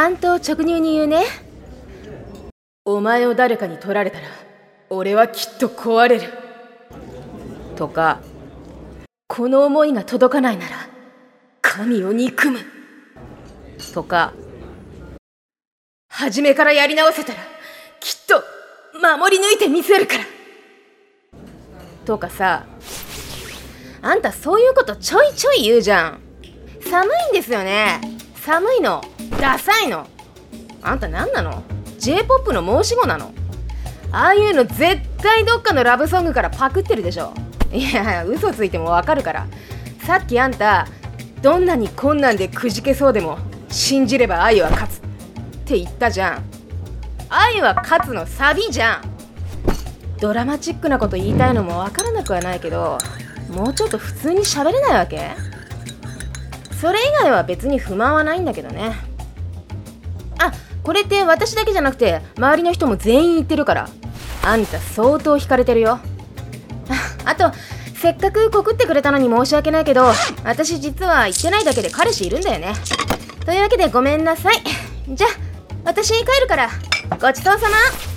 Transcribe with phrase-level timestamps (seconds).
[0.00, 1.26] 担当直入に言うね。
[2.86, 4.28] お前を誰かに取られたら
[4.88, 6.32] 俺はきっと壊れる。
[7.76, 8.22] とか
[9.28, 10.88] この思いが届かないなら
[11.60, 12.60] 神を憎む。
[13.92, 14.32] とか
[16.08, 17.38] 初めからやり直せたら
[18.00, 18.42] きっと
[18.98, 20.24] 守り抜いてみせるから。
[22.06, 22.64] とかさ。
[24.00, 26.20] あんたそういうことちょいちょい言うじゃん。
[26.90, 28.00] 寒いんですよね。
[28.36, 29.04] 寒いの。
[29.40, 30.06] ダサいの。
[30.82, 31.62] あんた何なの
[31.98, 33.32] ？J-POP の申し子なの？
[34.12, 37.32] ああいうの絶対どっかのラブソングからパクってるでしょ。
[37.72, 39.46] いや嘘ついてもわかるから。
[40.04, 40.86] さっきあんた
[41.42, 45.00] どんなに困難でくじけそうでも信じれば愛は勝つっ
[45.64, 46.44] て言ったじゃん。
[47.28, 49.02] 愛は勝つのサビじゃん。
[50.20, 52.98] ドラマチックなこと言いたいのもわからなくはないけど
[53.50, 55.30] もうちょっと普通に喋れないわけ？
[56.80, 58.96] それ以外は別に不満はないんだけどね。
[60.40, 60.52] あ
[60.82, 63.88] これって私だけじゃなくて周りの人も全員言ってるから。
[64.42, 66.00] あんた相当惹かれてるよ。
[67.24, 67.52] あと
[67.94, 70.10] せっかく告ってくれたのに申し訳ないけど
[70.42, 72.72] 私実は言ってないだけで彼氏いるんだよね。
[73.44, 74.62] というわけでごめんなさい。
[75.08, 75.30] じゃあ
[75.84, 76.70] 私帰るから
[77.20, 78.09] ごちそうさま。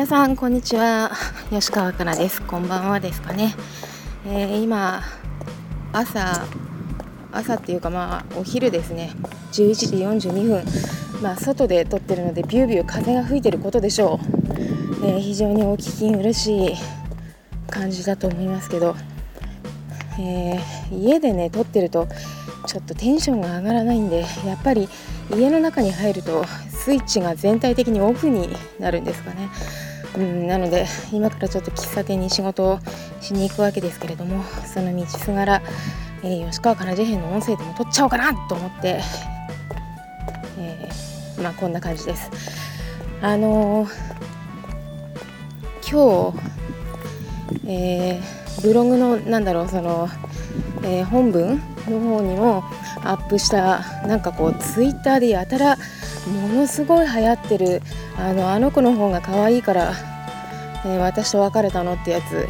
[0.00, 1.12] 皆さんこんにちは。
[1.50, 2.40] 吉川かなです。
[2.40, 3.54] こんばんはですかね、
[4.26, 5.02] えー今
[5.92, 6.46] 朝
[7.30, 9.12] 朝っていうかまあお昼ですね。
[9.52, 10.64] 11時42分。
[11.20, 14.18] まあ外で撮ってるのでビュービュー風が吹いてることでしょ
[15.02, 16.74] う、えー非常にお聞き苦しい
[17.68, 18.96] 感じだと思いますけど、
[20.18, 22.08] えー家でね撮ってると
[22.66, 24.88] ちょっとテンションが上がらないんでやっぱり
[25.36, 29.50] 家の中に入るとスイッチが全体的にオフになるんですかね。
[30.16, 32.78] うん、なので今からちょっと喫茶店に仕事を
[33.20, 35.62] しに行くわけですけれどもその道すがら、
[36.22, 39.00] えー吉川かな事変の音声でも撮っちゃおうかなと思って、
[40.58, 42.30] えーまあこんな感じです。
[43.22, 43.90] あのー
[45.90, 46.38] 今日、
[47.66, 50.08] えーブログのなんだろうその、
[50.82, 52.62] えー本文の方にも
[53.02, 55.76] アップしたなんかこうツイッターでやたら
[56.26, 57.82] ものすごい流行ってる
[58.18, 59.92] あのあの子の方が可愛いから、
[60.84, 62.48] えー私と別れたのってやつ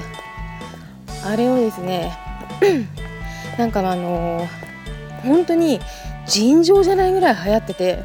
[1.25, 2.17] あれをですね
[3.59, 4.47] なんかあの
[5.23, 5.81] 本当に
[6.27, 7.99] 尋常じゃないぐらい流行ってて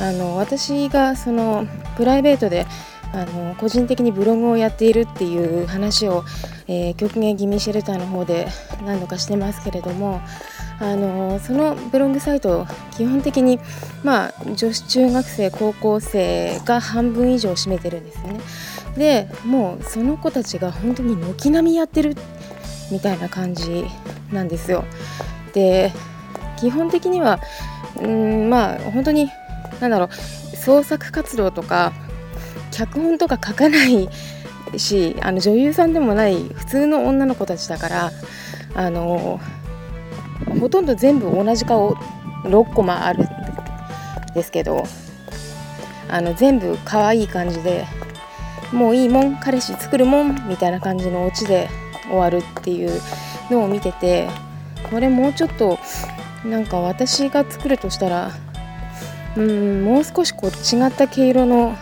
[0.00, 2.66] あの私がそのプライベートで
[3.12, 6.24] あの個人的にブログをやっているっていう話を、
[6.68, 8.46] えー極限気味シェルターの方で
[8.84, 10.20] 何度かしてますけれども
[10.80, 13.60] あのそのブログサイト基本的に、
[14.02, 18.40] まあ、女子中学生高校生が半分以上占めてるんですよね。
[18.96, 22.16] でもうその子たちが本当に軒並みやってる
[22.90, 23.84] みたいな感じ
[24.32, 24.84] なんですよ。
[25.52, 25.92] で
[26.58, 27.40] 基本的には
[28.00, 29.30] うんまあ本当に
[29.80, 31.92] 何だろう創作活動とか
[32.72, 34.08] 脚本とか書かない
[34.76, 38.10] しあの女優さんでもない普通の女の子たちだから
[38.74, 39.40] あの
[40.60, 41.94] ほとんど全部同じ顔
[42.44, 43.28] 6コマあるん
[44.34, 44.84] ですけど
[46.08, 47.86] あの全部可愛い感じで
[48.72, 51.68] もういいもん彼氏作るもんみたいな感じのオチで
[52.08, 53.00] 終わるっていう
[53.50, 54.28] のを見てて
[54.90, 55.78] これもうちょっと
[56.44, 58.32] なんか私が作るとしたら
[59.36, 61.76] うんもう少しこう違った毛色の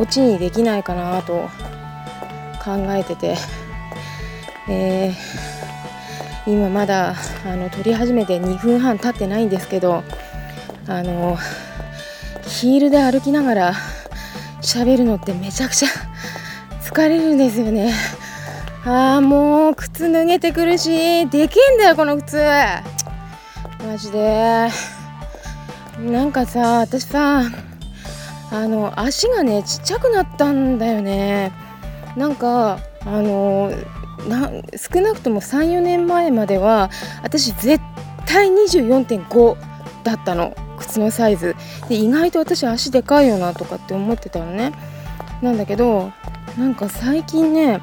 [0.00, 1.48] オチにできないかなと
[2.64, 3.36] 考えてて、
[4.68, 5.60] えー
[6.46, 7.14] 今まだ
[7.46, 10.02] あの撮り始めて2分半経ってないんですけど
[10.88, 11.36] あの
[12.46, 13.74] ヒールで歩きながら
[14.62, 15.88] 喋るのってめちゃくちゃ
[16.82, 17.94] 疲れるんですよね。
[18.84, 22.42] あーもう靴脱げてくるしでけえんだよこの靴。
[23.86, 24.70] マジで。
[26.00, 27.42] なんかさ私さ
[28.50, 31.52] あの足がねちっちゃくなったんだよね。
[32.16, 33.70] なんかあの
[34.28, 36.90] な少なくとも34年前までは
[37.22, 37.80] 私絶
[38.26, 39.56] 対24.5
[40.04, 40.54] だったの。
[40.78, 41.54] 靴のサイズ。
[41.88, 44.72] で意外と私足でかいよなとかって思ってたのね。
[45.42, 46.10] なんだけど
[46.58, 47.80] なんか最近ね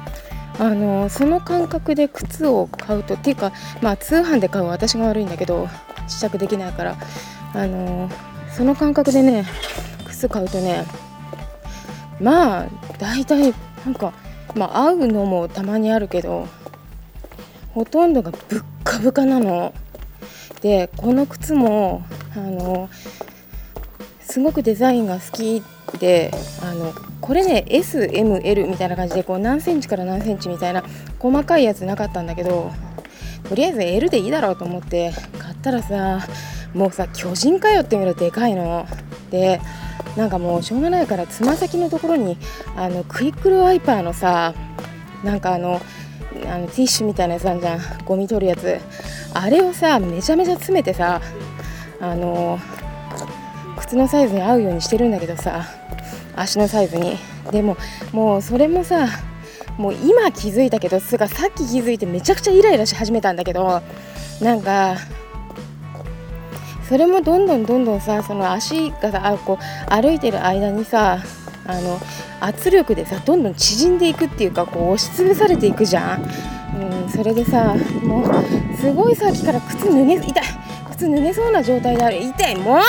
[0.58, 5.68] あのその感覚で靴を買うとっていうかまあ通販で買う私が悪いんだけど
[6.08, 6.96] 試着できないから
[7.54, 8.10] あの
[8.50, 9.44] その感覚でね
[10.18, 10.84] 靴買うとね
[12.20, 12.66] まあ
[12.98, 13.54] 大体
[13.84, 14.12] なんか
[14.56, 16.48] まあ合うのもたまにあるけど
[17.72, 19.72] ほとんどがぶっかぶかなの。
[20.60, 22.02] でこの靴も
[22.34, 22.90] あの
[24.20, 25.62] すごくデザインが好き
[26.00, 30.82] であのこれね SML みたいな感じでこう何センチから何センチみたいな
[31.20, 32.72] 細かいやつなかったんだけど
[33.48, 36.26] とりあえず L でいいだろうと思って買ったらさ
[36.74, 38.84] もうさ巨人かよってみるとでかいの
[39.30, 39.60] で
[40.18, 42.36] なんかもうしょうがないからつま先のところに
[42.76, 44.52] あのクイックルワイパーのさ
[45.22, 45.80] なんかあの
[46.44, 47.80] あのティッシュみたいなやつあるじゃん。
[48.04, 48.78] ゴミ取るやつ。
[49.32, 51.20] あれをさめちゃめちゃ詰めてさ
[52.00, 52.58] あの
[53.78, 55.64] 靴のサイズに合うようにしてるんだけどさ
[56.34, 57.16] 足のサイズに。
[57.52, 57.76] でも
[58.12, 59.06] もうそれもさ
[59.78, 63.82] もう今気づいたけどつかさっき気づいてめちゃくちゃイライラし始めたんだけど
[64.42, 64.96] なんか
[66.88, 71.18] それもどんどんどんどんさその足がさあこう歩いてる間にさ
[71.66, 72.00] あの
[72.40, 80.32] 圧力でさどんどん縮んでいくっていうかこう押しつぶされていくじゃん、うん、それでさもうすごいさっきから靴脱げ痛い。
[80.90, 82.80] 靴脱げそうな状態である痛いもう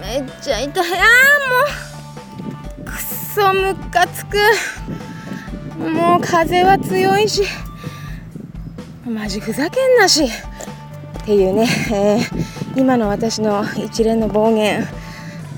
[0.00, 0.70] めっちゃ痛い。
[0.70, 0.84] あー
[2.78, 4.36] もうくっそムカつく。
[5.78, 7.42] もう風は強いし
[9.04, 10.30] マジふざけんなし。
[11.24, 14.86] っていうね、えー、今の私の一連の暴言、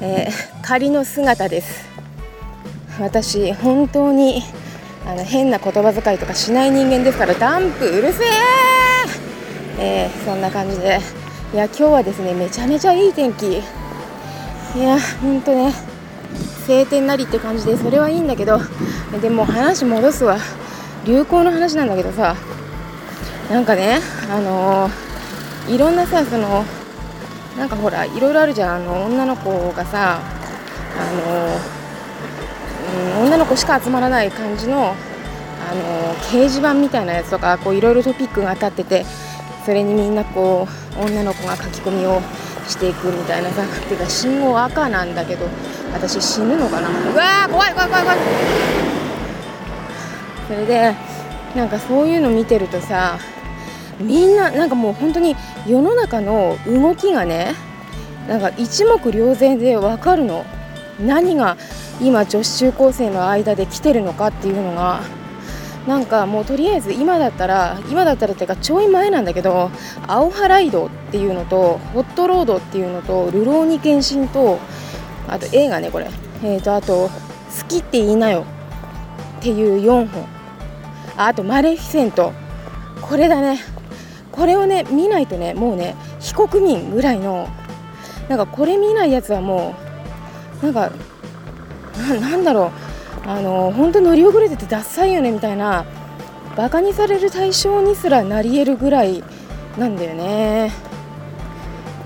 [0.01, 0.31] えー、
[0.63, 1.85] 仮の姿です。
[3.01, 4.45] 私本当に
[5.05, 8.25] あの変な言葉遣いとかしない人間ですからダンプうるせ
[9.79, 10.07] え！
[10.07, 11.01] えー、そんな感じで。
[11.53, 13.59] いや今日はですねめちゃめちゃいい天気。
[13.59, 13.63] い
[14.79, 15.73] やほんとね
[16.65, 18.61] 晴天なりって感じでそれはいいんだけど
[19.21, 20.39] でも話戻すわ。
[21.05, 22.37] 流行の話なんだけどさ。
[23.51, 23.99] なんかね
[24.31, 25.06] あのー、
[25.69, 26.65] いろんなさその
[27.59, 28.77] なんかほらいろいろあるじゃん。
[28.77, 31.13] あの女の子がさあ
[33.17, 34.95] の、うん、女の子しか集まらない感じの
[35.69, 39.05] あの、掲示板みたいなやつとかこういろいろトピックが当たってて
[39.65, 42.21] それにみんなこう女の子が書き込みを
[42.69, 45.49] していくみたいなさていうか信号赤なんだけど
[45.93, 46.89] 私死ぬのかな。
[46.89, 48.19] うわー怖い怖い怖い怖い。
[50.47, 50.95] それで
[51.57, 53.19] なんかそういうの見てるとさ
[53.99, 57.55] みんななんかもう本当に世の中の動きがね
[58.29, 60.45] なんか一目瞭然で分かるの。
[61.05, 61.57] 何が
[62.01, 65.01] 今女子中高生の間で来てるのかっていうのが。
[65.87, 69.71] なんかもうとりあえず今だったら今だったらっていうかちょい前なんだけど
[70.09, 74.59] 青ハライドっていうのとホットロードっていうのとルローニケンシンと
[75.29, 76.09] あと映画ねこれ。
[76.43, 77.11] えーとあと好
[77.69, 78.45] きって言いなよ。
[79.39, 80.27] っていう4本。
[81.17, 82.33] あとマレフィセント。
[83.01, 83.61] これだね。
[84.37, 87.49] これをね見ないとねもうね非国民ぐらいの
[88.29, 89.75] なんかこれ見ないやつはも
[90.63, 90.93] うなんか
[92.21, 92.71] なんだろ
[93.27, 95.85] うあの本当乗り遅れててダサいよねみたいな
[96.57, 99.23] バカにされる対象にすらなり得るぐらい
[99.79, 100.73] なんだよね。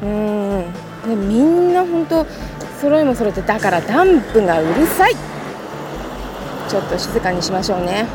[0.03, 0.65] うん。
[1.07, 2.27] でみんな本当
[2.81, 5.15] 揃いも揃ってだからダンプがうるさい。
[6.69, 8.07] ちょっと静かにしましょうね。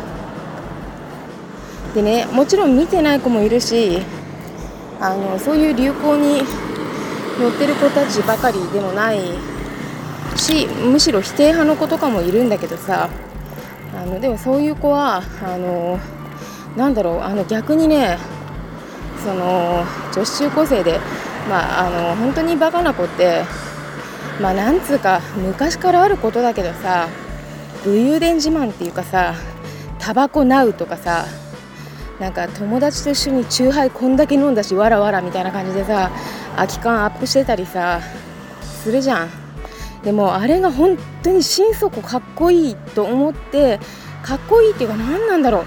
[1.96, 4.00] でねもちろん見てない子もいるし
[5.00, 6.42] あのそういう流行に
[7.40, 9.20] 乗ってる子たちばかりでもない
[10.36, 13.10] しむしろ否定派の子とかもいるんだけどさ
[13.94, 15.98] あのでもそういう子はあの
[16.76, 18.18] なんだろうあの逆にね
[19.24, 21.00] その女子中高生で、
[21.50, 23.44] まあ、あの本当にバカな子って
[24.42, 27.08] まあなんつうか昔からあることだけどさ
[27.86, 29.34] 武勇伝自慢っていうかさ
[29.98, 31.26] タバコナウとかさ
[32.20, 36.12] なんか友達と一緒にチューハイこんだけ飲んだしわらわらみたいな感じでさ
[36.56, 38.00] 空き缶アップしてたりさ
[38.62, 39.30] するじゃん。
[40.04, 43.80] でもあれが本当に心底かっこいいと思って
[44.24, 45.66] かっこいいっていうか何なんだろう。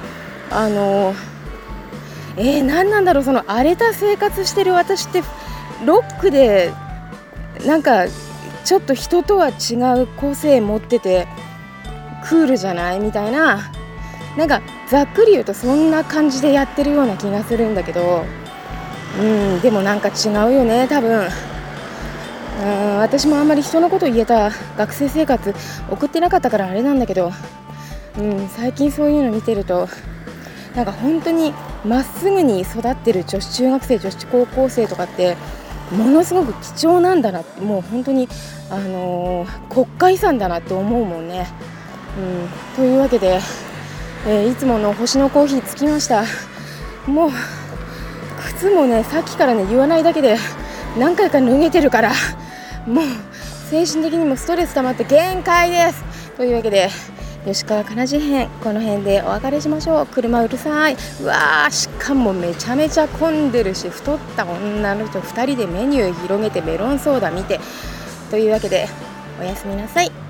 [0.50, 1.14] あの
[2.36, 3.24] えー、何なんだろう。
[3.24, 5.22] その荒れた生活してる私って
[5.84, 6.72] ロックで
[7.66, 8.06] なんか
[8.64, 11.26] ちょっと人とは違う個性持ってて
[12.24, 13.00] クールじゃない？
[13.00, 13.70] みたいな。
[14.36, 18.25] なんかざっくり言うとそんな感じでやってるような気がするんだけど。
[19.18, 21.28] うんでもなんか違うよね多分。
[22.61, 25.54] うん私もあんまり人のこと言えた学生生活
[25.88, 27.33] 送ってなかったからあれなんだけど、
[28.18, 29.88] うん、最近そういうの見てると
[30.75, 31.54] なんか本当に
[31.85, 35.37] まっすぐに育ってる女子中学生女子高校生とかって
[35.92, 38.28] ものすごく貴重なんだなもう本当に、
[38.71, 41.47] あのー、国家遺産だなって思うもんね。
[42.18, 43.38] うん、というわけで
[44.30, 46.23] えー、いつもの星のコーヒー着きました。
[47.06, 47.30] もう
[48.58, 50.37] 靴もねさっきからね言わないだけで
[50.99, 52.12] 何回か脱げてるから。
[52.87, 53.04] もう
[53.70, 56.04] 精神的にもストレス溜まって限界です。
[56.37, 56.90] というわけで
[57.47, 60.06] 吉川かなじ編この辺でお別れしましょう。
[60.06, 60.97] 車うるさい。
[61.23, 67.61] うわーしかもめちゃめちゃ混んでるし太った女の人2人でメニュー広げてメロンソーダ見て。
[68.30, 68.88] というわけで
[69.40, 70.27] おやすみなさい。